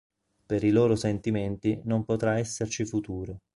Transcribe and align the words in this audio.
Per 0.47 0.63
i 0.63 0.71
loro 0.71 0.95
sentimenti 0.95 1.79
non 1.83 2.03
potrà 2.05 2.39
esserci 2.39 2.85
futuro. 2.85 3.41